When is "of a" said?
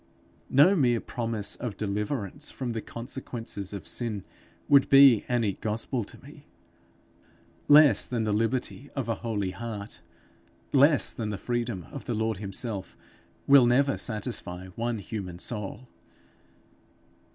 8.95-9.13